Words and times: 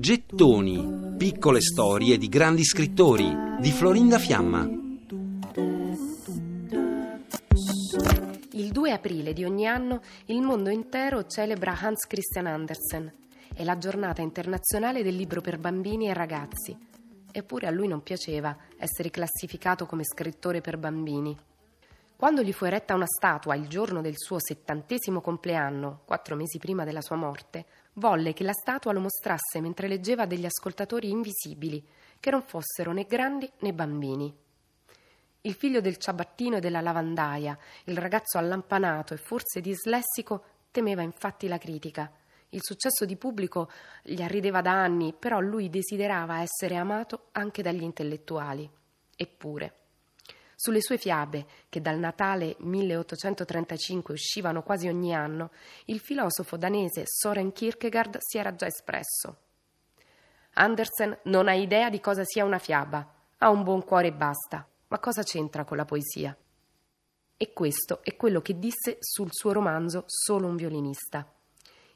Gettoni, 0.00 1.16
piccole 1.18 1.60
storie 1.60 2.16
di 2.16 2.28
grandi 2.30 2.64
scrittori 2.64 3.30
di 3.60 3.70
Florinda 3.70 4.18
Fiamma. 4.18 4.66
Il 8.52 8.72
2 8.72 8.90
aprile 8.90 9.34
di 9.34 9.44
ogni 9.44 9.66
anno 9.66 10.00
il 10.26 10.40
mondo 10.40 10.70
intero 10.70 11.26
celebra 11.26 11.78
Hans 11.78 12.06
Christian 12.06 12.46
Andersen. 12.46 13.12
È 13.52 13.62
la 13.62 13.76
giornata 13.76 14.22
internazionale 14.22 15.02
del 15.02 15.16
libro 15.16 15.42
per 15.42 15.58
bambini 15.58 16.08
e 16.08 16.14
ragazzi. 16.14 16.74
Eppure 17.30 17.66
a 17.66 17.70
lui 17.70 17.88
non 17.88 18.02
piaceva 18.02 18.56
essere 18.78 19.10
classificato 19.10 19.84
come 19.84 20.04
scrittore 20.04 20.62
per 20.62 20.78
bambini. 20.78 21.36
Quando 22.24 22.42
gli 22.42 22.54
fu 22.54 22.64
eretta 22.64 22.94
una 22.94 23.04
statua 23.04 23.54
il 23.54 23.68
giorno 23.68 24.00
del 24.00 24.16
suo 24.16 24.38
settantesimo 24.40 25.20
compleanno, 25.20 26.00
quattro 26.06 26.36
mesi 26.36 26.56
prima 26.56 26.82
della 26.82 27.02
sua 27.02 27.16
morte, 27.16 27.66
volle 27.96 28.32
che 28.32 28.44
la 28.44 28.54
statua 28.54 28.92
lo 28.92 29.00
mostrasse 29.00 29.60
mentre 29.60 29.88
leggeva 29.88 30.24
degli 30.24 30.46
ascoltatori 30.46 31.10
invisibili, 31.10 31.86
che 32.18 32.30
non 32.30 32.40
fossero 32.40 32.92
né 32.92 33.04
grandi 33.04 33.46
né 33.58 33.74
bambini. 33.74 34.34
Il 35.42 35.52
figlio 35.52 35.82
del 35.82 35.98
ciabattino 35.98 36.56
e 36.56 36.60
della 36.60 36.80
lavandaia, 36.80 37.58
il 37.84 37.98
ragazzo 37.98 38.38
allampanato 38.38 39.12
e 39.12 39.18
forse 39.18 39.60
dislessico, 39.60 40.44
temeva 40.70 41.02
infatti 41.02 41.46
la 41.46 41.58
critica. 41.58 42.10
Il 42.48 42.60
successo 42.62 43.04
di 43.04 43.16
pubblico 43.16 43.70
gli 44.02 44.22
arrideva 44.22 44.62
da 44.62 44.72
anni, 44.72 45.12
però 45.12 45.40
lui 45.40 45.68
desiderava 45.68 46.40
essere 46.40 46.76
amato 46.76 47.26
anche 47.32 47.60
dagli 47.60 47.82
intellettuali. 47.82 48.66
Eppure, 49.14 49.83
sulle 50.64 50.80
sue 50.80 50.96
fiabe, 50.96 51.44
che 51.68 51.82
dal 51.82 51.98
Natale 51.98 52.56
1835 52.60 54.14
uscivano 54.14 54.62
quasi 54.62 54.88
ogni 54.88 55.14
anno, 55.14 55.50
il 55.86 56.00
filosofo 56.00 56.56
danese 56.56 57.02
Soren 57.04 57.52
Kierkegaard 57.52 58.16
si 58.20 58.38
era 58.38 58.54
già 58.54 58.64
espresso. 58.64 59.36
Andersen 60.54 61.18
non 61.24 61.48
ha 61.48 61.52
idea 61.52 61.90
di 61.90 62.00
cosa 62.00 62.22
sia 62.24 62.46
una 62.46 62.56
fiaba, 62.56 63.06
ha 63.36 63.50
un 63.50 63.62
buon 63.62 63.84
cuore 63.84 64.06
e 64.06 64.12
basta, 64.14 64.66
ma 64.88 64.98
cosa 65.00 65.22
c'entra 65.22 65.64
con 65.64 65.76
la 65.76 65.84
poesia? 65.84 66.34
E 67.36 67.52
questo 67.52 68.02
è 68.02 68.16
quello 68.16 68.40
che 68.40 68.58
disse 68.58 68.96
sul 69.00 69.28
suo 69.32 69.52
romanzo 69.52 70.04
Solo 70.06 70.46
un 70.46 70.56
violinista. 70.56 71.30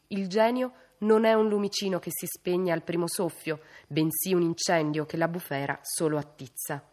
Il 0.08 0.28
genio 0.28 0.72
non 0.98 1.25
è 1.25 1.32
un 1.32 1.48
lumicino 1.48 1.98
che 1.98 2.10
si 2.12 2.27
spegne 2.27 2.72
al 2.72 2.82
primo 2.82 3.08
soffio, 3.08 3.60
bensì 3.86 4.34
un 4.34 4.42
incendio 4.42 5.06
che 5.06 5.16
la 5.16 5.28
bufera 5.28 5.78
solo 5.80 6.19
attizza. 6.19 6.84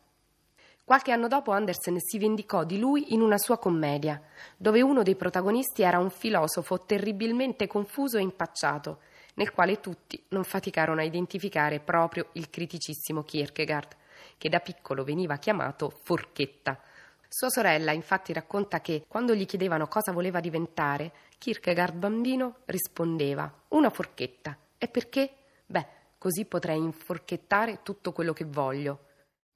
Qualche 0.86 1.12
anno 1.12 1.28
dopo 1.28 1.52
Andersen 1.52 2.00
si 2.00 2.20
vendicò 2.20 2.64
di 2.64 2.78
lui 2.78 3.12
in 3.16 3.22
una 3.22 3.40
sua 3.40 3.58
commedia, 3.58 4.22
dove 4.56 4.84
uno 4.84 5.02
dei 5.02 5.16
protagonisti 5.16 5.82
era 5.82 5.98
un 5.98 6.12
filosofo 6.12 6.84
terribilmente 6.86 7.66
confuso 7.66 8.20
e 8.20 8.22
impacciato, 8.22 9.00
nel 9.34 9.52
quale 9.52 9.80
tutti 9.80 10.24
non 10.28 10.44
faticarono 10.44 11.00
a 11.02 11.04
identificare 11.04 11.80
proprio 11.80 12.28
il 12.34 12.52
criticissimo 12.52 13.24
Kierkegaard, 13.24 13.96
che 14.38 14.48
da 14.48 14.60
piccolo 14.60 15.04
veniva 15.04 15.38
chiamato 15.38 15.90
Forchetta. 16.04 16.80
Sua 17.28 17.50
sorella 17.50 17.92
infatti 17.92 18.32
racconta 18.32 18.80
che 18.80 19.06
quando 19.08 19.34
gli 19.34 19.48
chiedevano 19.48 19.88
cosa 19.88 20.12
voleva 20.12 20.40
diventare, 20.40 21.14
Kierkegaard 21.40 21.96
bambino 21.96 22.58
rispondeva 22.66 23.52
una 23.70 23.90
forchetta. 23.90 24.56
E 24.78 24.88
perché? 24.88 25.34
Beh, 25.66 25.88
così 26.20 26.46
potrei 26.46 26.78
inforchettare 26.78 27.80
tutto 27.82 28.12
quello 28.12 28.34
che 28.34 28.46
voglio. 28.46 29.00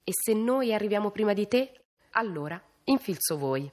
E 0.02 0.12
se 0.12 0.32
noi 0.32 0.72
arriviamo 0.72 1.10
prima 1.10 1.32
di 1.32 1.46
te, 1.46 1.72
allora 2.12 2.60
infilzo 2.84 3.36
voi. 3.36 3.70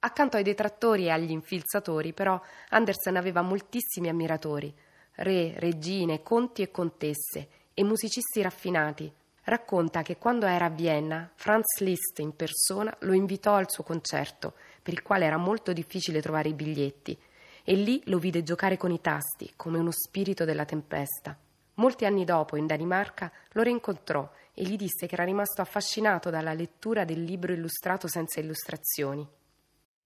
Accanto 0.00 0.36
ai 0.36 0.42
detrattori 0.42 1.06
e 1.06 1.10
agli 1.10 1.30
infilzatori, 1.30 2.12
però, 2.12 2.40
Andersen 2.70 3.16
aveva 3.16 3.42
moltissimi 3.42 4.08
ammiratori, 4.08 4.72
re, 5.16 5.54
regine, 5.58 6.22
conti 6.22 6.62
e 6.62 6.70
contesse, 6.70 7.48
e 7.74 7.84
musicisti 7.84 8.42
raffinati. 8.42 9.12
Racconta 9.44 10.02
che 10.02 10.16
quando 10.16 10.46
era 10.46 10.66
a 10.66 10.70
Vienna, 10.70 11.30
Franz 11.34 11.78
Liszt 11.78 12.18
in 12.18 12.34
persona 12.34 12.94
lo 13.00 13.12
invitò 13.12 13.54
al 13.54 13.70
suo 13.70 13.84
concerto, 13.84 14.54
per 14.82 14.92
il 14.92 15.02
quale 15.02 15.24
era 15.24 15.36
molto 15.36 15.72
difficile 15.72 16.20
trovare 16.20 16.48
i 16.48 16.54
biglietti, 16.54 17.16
e 17.62 17.74
lì 17.74 18.02
lo 18.06 18.18
vide 18.18 18.42
giocare 18.42 18.76
con 18.76 18.90
i 18.90 19.00
tasti, 19.00 19.52
come 19.56 19.78
uno 19.78 19.92
spirito 19.92 20.44
della 20.44 20.64
tempesta. 20.64 21.36
Molti 21.76 22.04
anni 22.04 22.24
dopo, 22.24 22.56
in 22.56 22.66
Danimarca, 22.66 23.30
lo 23.52 23.62
rincontrò 23.62 24.28
e 24.52 24.64
gli 24.64 24.76
disse 24.76 25.06
che 25.06 25.14
era 25.14 25.24
rimasto 25.24 25.60
affascinato 25.60 26.30
dalla 26.30 26.54
lettura 26.54 27.04
del 27.04 27.22
libro 27.22 27.52
illustrato 27.52 28.08
senza 28.08 28.40
illustrazioni. 28.40 29.26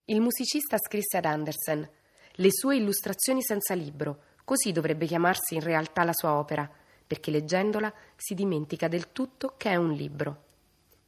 Il 0.06 0.20
musicista 0.20 0.76
scrisse 0.78 1.18
ad 1.18 1.24
Andersen 1.24 1.88
le 2.34 2.48
sue 2.50 2.76
illustrazioni 2.76 3.42
senza 3.42 3.74
libro, 3.74 4.22
così 4.44 4.72
dovrebbe 4.72 5.06
chiamarsi 5.06 5.54
in 5.54 5.60
realtà 5.60 6.02
la 6.02 6.12
sua 6.12 6.32
opera, 6.32 6.68
perché 7.06 7.30
leggendola 7.30 7.92
si 8.16 8.34
dimentica 8.34 8.88
del 8.88 9.12
tutto 9.12 9.54
che 9.56 9.70
è 9.70 9.76
un 9.76 9.92
libro. 9.92 10.44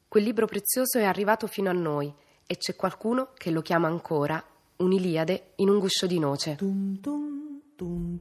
Quel 0.07 0.23
libro 0.25 0.47
prezioso 0.47 0.99
è 0.99 1.05
arrivato 1.05 1.47
fino 1.47 1.71
a 1.71 1.73
noi 1.73 2.13
e 2.47 2.57
c'è 2.57 2.77
qualcuno 2.77 3.31
che 3.35 3.51
lo 3.51 3.63
chiama 3.63 3.89
ancora 3.89 4.45
un'Iliade 4.77 5.53
in 5.57 5.69
un 5.69 5.79
guscio 5.79 6.07
di 6.07 6.19
noce. 6.19 6.57
Tum, 6.57 7.01
tum, 7.01 7.63
tum, 7.75 8.21